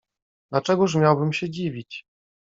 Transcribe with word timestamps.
"Dlaczegóż 0.51 0.95
miałbym 0.95 1.33
się 1.33 1.49
dziwić?" 1.49 2.05